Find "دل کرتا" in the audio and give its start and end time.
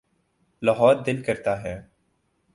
0.95-1.63